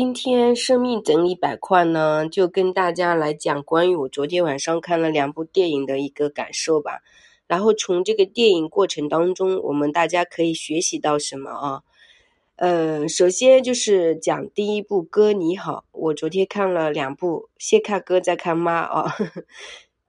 [0.00, 7.02] 今天生命整理板块呢，就跟大家来讲关于我昨天晚上看了两部电影的一个感受吧。
[7.48, 11.82] 然后从这个电影过程当中，我们大家可以学习到什么啊？
[12.54, 19.08] 呃，首先就是讲第一部《哥你好》，我昨天看了两部，先看哥再看妈啊。《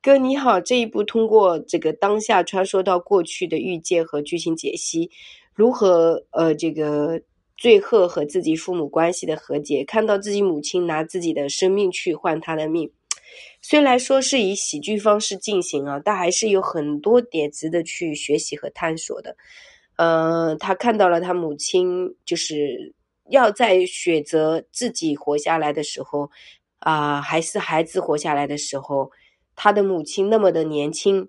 [0.03, 5.09] 哥你好》这一部通过这个当下穿梭到过去的预见和剧情解析，
[5.55, 7.21] 如何呃这个。
[7.60, 12.90] 最后和自己父母关系的和解，看到自己母亲拿自己的生命去换他的命，
[13.62, 19.36] 虽然说是以喜剧方式进行啊，但还是有很多点值得去学习和探索的。
[19.98, 22.94] 嗯，他看到了他母亲就是
[23.30, 26.31] 要在选择自己活下来的时候
[26.80, 29.12] 啊，还是孩子活下来的时候，
[29.58, 31.28] 他的母亲那么的年轻，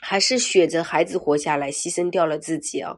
[0.00, 2.96] 还是选择孩子活下来，牺牲掉了自己啊。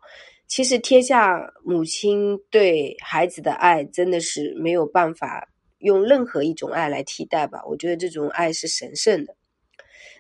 [0.51, 7.63] 其实，天下母亲对孩子的爱真的是没有办法用任何一种爱来替代吧？
[7.69, 9.37] 我觉得这种爱是神圣的。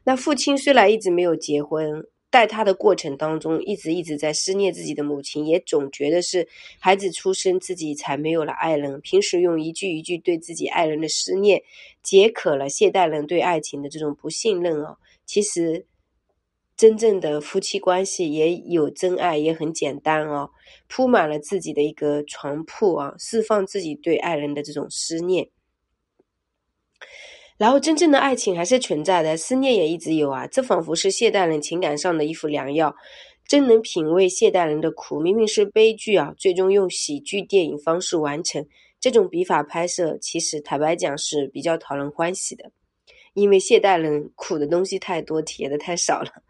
[0.04, 6.46] 那父亲虽然一直没有结婚，带他的过程当中，一直一直在思念自己的母亲，也总觉得是
[6.78, 9.00] 孩子出生自己才没有了爱人。
[9.00, 11.60] 平时用一句一句对自己爱人的思念，
[12.04, 14.96] 解渴了现代人对爱情的这种不信任啊。
[15.26, 15.86] 其实。
[16.80, 20.48] 真正的夫妻关系也有真爱，也很简单哦，
[20.88, 25.50] 铺满了自己的一个床铺啊，释放自己对爱人的这种思念。
[27.58, 30.46] 然后，真正的爱情还是存在的，思念也一直有啊。
[30.46, 32.96] 这仿佛是现代人情感上的一副良药，
[33.46, 35.20] 真能品味现代人的苦。
[35.20, 38.66] 明明是悲剧啊，最终用喜剧电影方式完成，
[38.98, 42.72] 这种笔法拍摄，其实坦白讲是比较讨人欢喜的。
[43.34, 46.42] 因为现代人苦的东西太多，体验的太少了。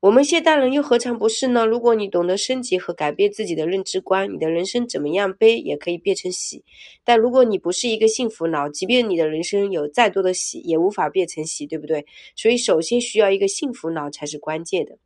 [0.00, 1.66] 我们现代人又何尝不是呢？
[1.66, 6.64] 如果你懂得升级和改变自己的认知观，你的人生怎么样悲也可以变成喜。
[7.04, 12.06] 但如果你不是一个幸福脑，即便你的人生有再多的喜，也无法变成喜，对不对？
[12.34, 14.96] 所以，首先需要一个幸福脑才是关键的。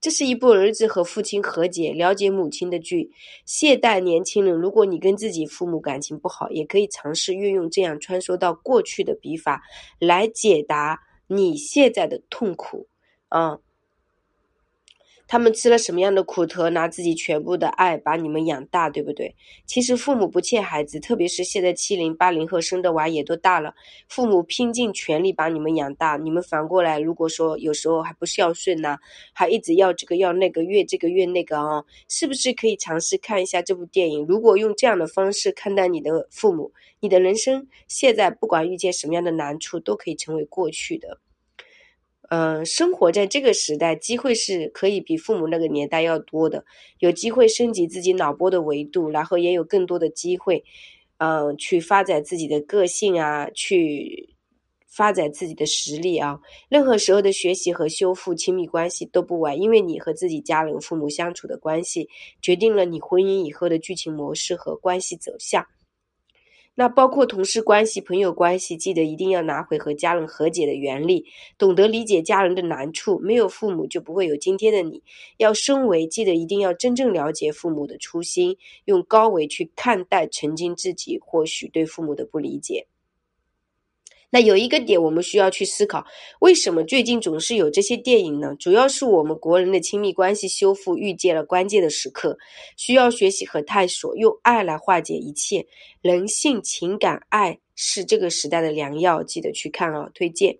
[0.00, 3.12] 这是一部儿子和父亲和解、了解母亲的剧。
[3.44, 9.62] 现代年轻人，如果你跟自己父母感情不好，也可以尝试运用这样穿梭到过去的笔法
[10.00, 10.98] 来解答
[11.28, 12.88] 你现在的痛苦，
[13.28, 13.58] 啊。
[15.28, 19.34] 他们吃了什么样的苦头，拿自己全部的爱把你们养大，对不对？
[19.66, 23.74] 其实父母不欠孩子，特别是现在七零八零后生的娃也都大了，
[24.08, 28.98] 父母拼尽全力把你们养大，你们反过来，如果说有时候还不孝顺呢，
[29.32, 34.24] 还一直要这个要那个，越这个越那个啊，是不是可以尝试看一下这部电影？
[34.28, 36.70] 如果用这样的方式看待你的父母，
[37.00, 41.18] 你的人生现在不管遇见什么样的难处，都可以成为过去的。
[42.28, 46.64] 嗯，生活在这个时代，机会是可以比父母那个年代要多的，
[46.98, 50.64] 有机会升级自己脑波的维度，然后也有更多的机会，
[51.18, 54.34] 嗯，去发展自己的个性啊，去
[54.88, 56.40] 发展自己的实力啊。
[56.68, 62.08] 任何时候的学习和修复亲密关系都不晚，因为你和自己家人、父母相处的关系，
[62.42, 65.64] 决定了你婚姻以后的剧情模式和关系走向。
[66.78, 71.24] 那包括同事关系、朋友关系，记得一定要拿回和家人和解的原理，
[71.56, 73.18] 懂得理解家人的难处。
[73.18, 75.02] 没有父母，就不会有今天的你。
[75.38, 82.86] 要升维，记得一定要真正了解父母的初心，用高维去看待曾经自己或许对父母的不理解。
[84.30, 86.04] 那有一个点，我们需要去思考：
[86.40, 88.54] 为什么最近总是有这些电影呢？
[88.58, 92.36] 主要是我们国人的亲密关系修复遇见了关键的时刻，
[92.76, 95.66] 需要学习和探索，用爱来化解一切。
[96.02, 100.10] 人性、情感、爱是这个时代的良药，记得去看啊！
[100.12, 100.58] 推荐。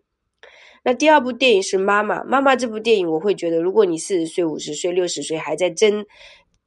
[0.84, 6.06] 那第二部电影是《妈妈》，《妈妈》这部电影，我会觉得，如果你四十岁、五十岁、六十岁还在争。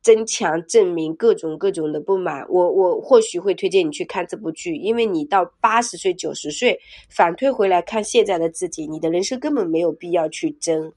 [0.01, 6.79] 增强证明各种各种的不满，我我或许会推荐你去看这部剧，因为你到八十岁九十岁
[7.09, 10.93] 反推回来看现在的自己，你的人生根本没有必要去争，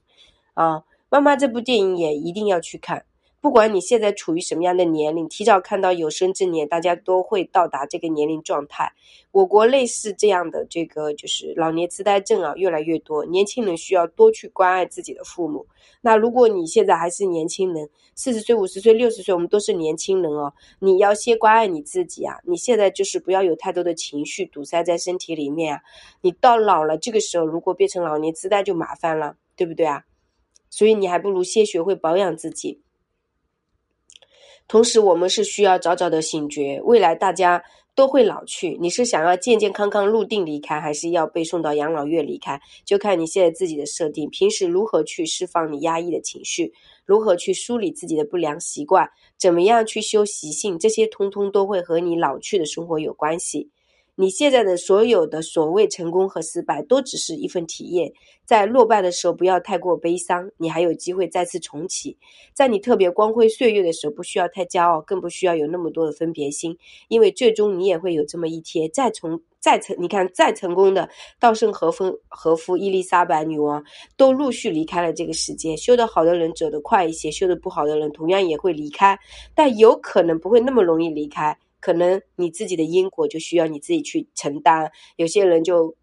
[0.53, 3.05] 啊，妈妈这部电影也一定要去看。
[3.43, 8.89] 不管你现在处于什么样的年龄，提早看到有生之年，大家都会到达这个年龄状态。
[9.31, 15.67] 我国类似这样的这个就是老年痴呆症啊，越来越多，年轻人需要多去关爱自己的父母。
[15.99, 22.37] 那如果你现在还是年轻人，四十岁、五十岁、六十岁，我们都是年轻人哦，你要先关爱你自己啊！
[22.45, 25.81] 你现在就是不要有太多的情绪堵塞在身体里面啊！
[26.21, 30.05] 你到老了，这个时候如果变成老年痴呆就麻烦了，对不对啊？
[30.69, 32.79] 所以你还不如先学会保养自己。
[34.73, 38.75] 同时，我们是需要早早的醒觉，未来大家都会老去。
[38.81, 42.59] 你是想要健健康康入定离开，还是要被送到养老院离开？
[42.83, 44.27] 就看你现在自己的设定。
[44.31, 46.73] 平时如何去释放你压抑的情绪，
[47.05, 53.69] 如何去梳理自己的不良习惯，怎么样去修习性，这些通通都会和你老去的生活有关系。
[54.15, 58.11] 你现在的所有的所谓成功和失败，都只是一份体验。
[58.45, 62.15] 在落败的时候，不要太过悲伤，你还有机会再次重启。
[62.53, 66.77] 在你特别光辉岁月的时候，不需要太骄傲，更不需要有那么多的分别心，
[67.07, 68.87] 因为最终你也会有这么一天。
[68.93, 73.83] 再从再成，你看再成功的稻盛和夫、和夫、伊丽莎白女王，
[74.15, 75.75] 都陆续离开了这个世界。
[75.75, 79.17] 修得好的人走得快一些，修得不好的人同样也会离开，
[79.55, 81.57] 但有可能不会那么容易离开。
[81.83, 84.89] 可能你自己的因果就需要你自己去承担。
[85.17, 85.97] 有些人就，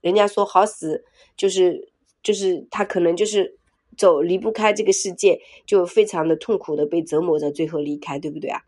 [0.00, 1.04] 人家说好死，
[1.36, 1.92] 就是
[2.24, 3.56] 就是他可能就是
[3.96, 8.62] 走离不开这个世界，就非常的痛苦的被折磨着，最后离开，对不对啊？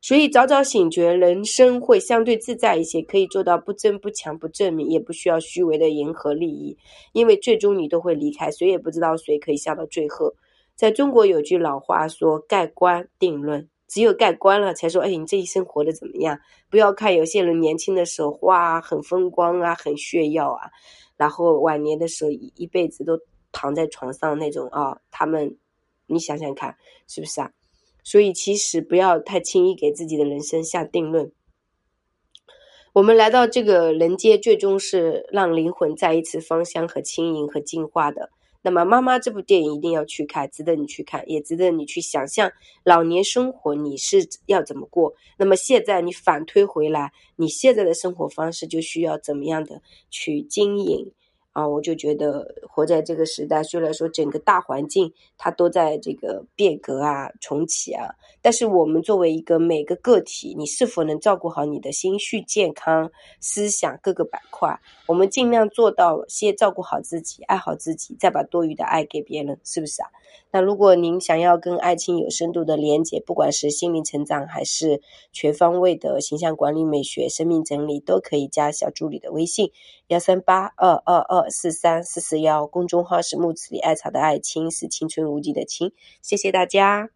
[0.00, 6.76] 所以早早醒觉，人生会相对自在一些，可以做到不争不抢不证明，也不需要虚伪的迎合利益，
[7.12, 10.34] 因为最终你都会离开，谁也不知道谁可以笑到最后。
[10.74, 16.38] 在中国有句老话说：“盖棺定论。”只有盖棺了，才说，哎，你这一生活的怎么样？
[16.70, 20.70] 不要看有些人年轻的时候，哇，很风光啊，很炫耀啊，
[21.16, 23.18] 然后晚年的时候一一辈子都
[23.52, 25.56] 躺在床上那种啊，他们，
[26.06, 27.52] 你想想看，是不是啊？
[28.02, 31.32] 所以其实不要太轻易给自己的人生下定论。
[32.92, 38.30] 我们来到这个人间，最终是让灵魂再一次芳香和轻盈和净化的。
[38.66, 42.50] 那么，妈妈这部电影一定要去看，值得你去看，也值得你去想象
[42.82, 45.14] 老年生活你是要怎么过。
[45.38, 49.80] 那么现在你反推回来，你现在的生活方式就需要怎么样的
[50.10, 51.12] 去经营。
[51.56, 58.10] 啊，我就觉得活在这个时代，虽然说整个大环境它都在这个变革啊、重启啊，
[58.42, 63.10] 但是我们作为一个每个个体，你是否能照顾好你的心绪健康、
[63.40, 64.78] 思想各个板块？
[65.06, 70.10] 我们尽量做到先照顾好自己，爱好自己，再把多余的爱给别人，是不是啊？
[70.50, 75.00] 那如果您想要跟爱情有深度的连接，不管是心灵成长还是
[75.32, 79.70] 全方位的形象管理、美学、生命整理，都可以加小助理的微信：
[80.08, 82.66] 幺三八二二二四三四四幺。
[82.66, 85.92] 公众号是木子李艾草的爱青，是青春无敌的青。
[86.22, 87.15] 谢谢大家。